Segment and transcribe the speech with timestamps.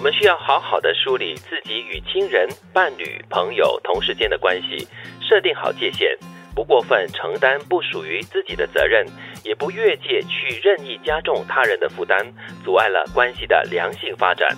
[0.00, 4.88] 我们需要好好的梳理自己与亲人、伴侣、朋友、同事间的关系，
[5.20, 6.16] 设定好界限，
[6.54, 9.06] 不过分承担不属于自己的责任，
[9.44, 12.26] 也不越界去任意加重他人的负担，
[12.64, 14.48] 阻碍了关系的良性发展。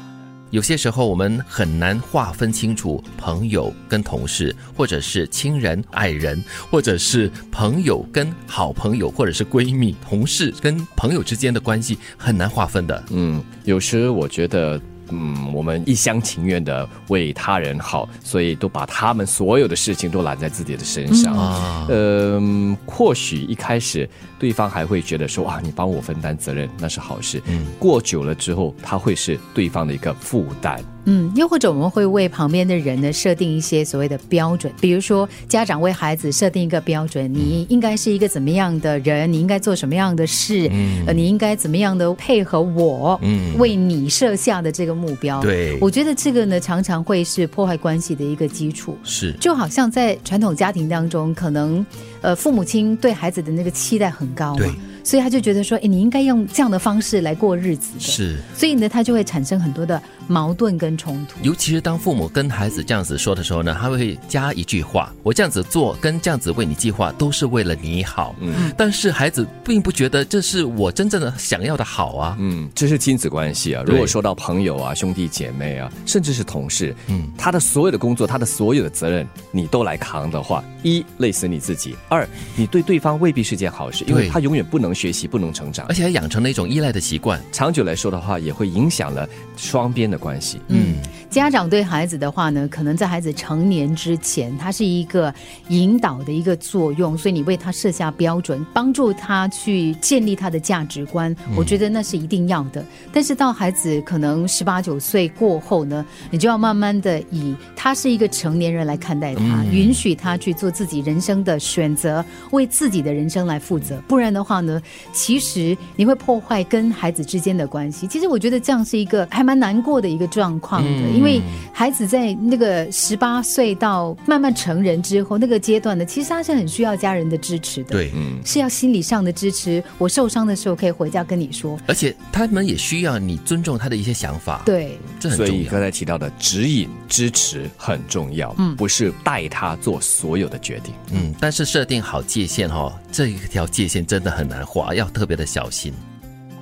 [0.52, 6.40] 有些时候我们很难划分清楚朋友跟同事，或者是亲人、爱人，
[6.70, 13.02] 或者是朋友跟好朋友，或者是闺蜜、同事跟朋友之间的关系很难划分的。
[13.10, 14.80] 嗯，有时我觉得。
[15.12, 21.34] 嗯，我们一厢情愿的为他人好，所以都把他们所有的事情都揽在自己的身上。
[21.36, 22.40] 啊，呃，
[22.86, 27.42] 或许一开始对方还会觉得说啊，你帮我分担责任，那是好事。
[27.46, 30.82] 嗯，过久了之后，他会是对方的一个负担。
[31.04, 40.70] 嗯，又或者我们会为旁边的人呢设定一些所谓的标准，比如说家长为孩子设定一个标准，你应该是一个怎么样的人，你应该做什么样的事，
[41.06, 45.40] 呃，你应该怎么样的配合我，嗯，为你设下的这个目标。
[45.40, 48.96] 对，我觉得这个呢常常会是破坏关系的一个基础。
[49.02, 51.84] 是，就好像在传统家庭当中，可能
[52.20, 54.66] 呃父母亲对孩子的那个期待很高嘛。
[55.04, 57.90] 所以他就觉得说，哎，你应该用这样的方式来过日子。
[57.98, 61.40] 是，所以呢，他就会产生很多的矛盾跟冲突。
[61.42, 72.36] 尤其是当父母跟孩子这样子说的时候呢，他会加一句话：“我这样子做跟这样子为你计划，都是为了你好。”嗯，但是孩子并不觉得这是我真正的想要的好啊。
[72.38, 73.82] 嗯，这是亲子关系啊。
[73.84, 84.91] 如果说到朋友啊、兄弟姐妹啊，甚至是同事，嗯，他的所有的工作、他的所有的责任，你都来扛的话，一累死你自己；二，你对对方未必是件好事，因为他永远不能。
[84.94, 90.60] 学习不能成长，而且还养成了一种依赖的习惯，长久来说的话，也会影响了双边的关系。
[90.68, 90.96] 嗯，
[91.32, 95.32] 家长对孩子的话呢，可能在孩子成年之前，他是一个
[95.68, 102.84] 引导的一个作用，所以你为他设下标准，帮助他去建立他的价值观，我觉得那是一定要的。
[103.10, 113.98] 但是到孩子可能十八九岁过后呢，你就要慢慢的以他是一个成年人来看待他，允许他去做自己人生的选择，为自己的人生来负责。
[114.06, 114.82] 不然的话呢？
[115.14, 118.06] 其实你会破坏跟孩子之间的关系。
[118.06, 121.40] 其实我觉得这样是一个还蛮难过的一个状况的，因为
[121.72, 127.90] 孩子在那个十八岁到慢慢成人之后那个阶段呢，其实他是很需要家人的支持的。
[127.90, 129.82] 对，嗯，是要心理上的支持。
[129.98, 134.62] 我受伤的时候可以回家跟你说，而且他们也需要你尊重他的一些想法。
[134.66, 135.52] 对，这很重要。
[135.52, 140.92] 所以刚才提到的指引、支持很重要，嗯，不是带他做所有的决定。
[141.12, 145.94] 嗯，但是设定好界限哈，这一条界限真的很难划，要特别的小心。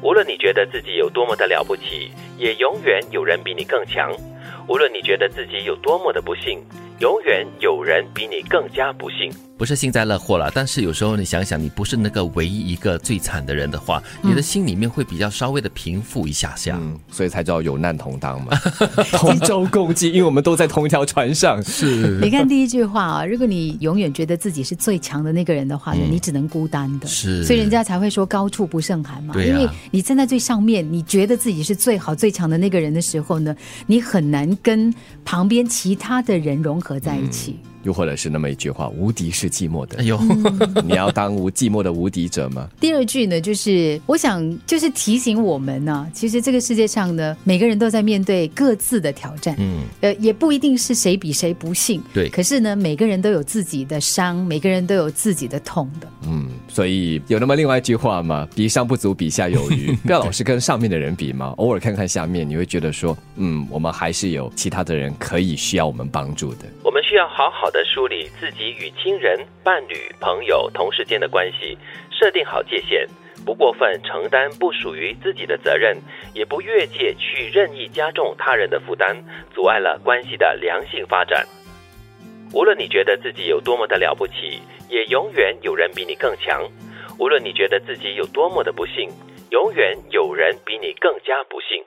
[0.02, 4.10] 无论你觉得自己有多么的了不起，也永远有人比你更强；
[4.68, 6.62] 无论你觉得自己有多么的不幸，
[7.00, 9.32] 永远有人比你更加不幸。
[9.60, 16.80] 不是幸灾乐祸了，但是有时候你想想，你不是那个唯一一个最惨的人的话，你的心里面会比较稍微的平复一下下，
[17.12, 18.58] 所以才叫有难同当嘛，
[19.12, 21.60] 同舟共济，因为我们都在同一条船上。
[21.70, 27.06] 是，你看第一句话啊，如果你永远觉得自己是最强的那个人的话呢，你只能孤单的。
[27.06, 29.34] 是，所以人家才会说高处不胜寒嘛。
[29.34, 33.54] 对因为你站在最上面，你觉得自己是最好最强的那个人的时候呢，
[33.86, 34.90] 你很难跟
[35.22, 37.58] 旁边其他的人融合在一起。
[37.82, 40.18] 又或者是那么一句话：“无敌是寂寞的。”哎呦，
[40.84, 42.68] 你要当无寂寞的无敌者吗？
[42.80, 49.54] 第二句呢，就是我想就是提醒我们呢，其实这个世界上呢，每个人都在面对各自的挑战。
[49.58, 52.02] 嗯，呃，也不一定是谁比谁不幸。
[52.12, 56.08] 对，可是呢，每个人都有自己的伤，每个人都有自己的痛的。
[56.26, 59.92] 嗯，所以有那么另外一句话嘛，“比上不足，比下有余”。
[60.04, 66.66] 不要老是跟上面的人比嘛， 偶尔看看下面，你会觉得说，嗯，我们还是有其他的人可以需要我们帮助的。
[66.82, 71.76] 我们需要好好的梳理自己与亲人、伴侣、朋友、同事间的关系，
[72.10, 73.06] 设定好界限，
[73.44, 75.96] 不过分承担不属于自己的责任，
[76.34, 79.16] 也不越界去任意加重他人的负担，
[79.54, 81.46] 阻碍了关系的良性发展。
[82.52, 86.68] 无论你觉得自己有多么的了不起，也永远有人比你更强；
[87.18, 89.08] 无论你觉得自己有多么的不幸，
[89.50, 91.82] 永远有人比你更加不幸。